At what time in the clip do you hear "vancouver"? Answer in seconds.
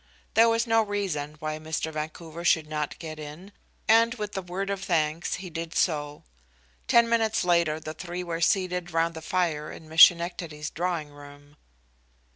1.93-2.43